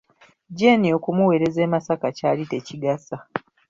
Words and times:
Jeeni 0.57 0.87
okumuwereza 0.97 1.59
e 1.65 1.69
Masaka 1.73 2.07
kyali 2.17 2.43
tekigasa! 2.51 3.17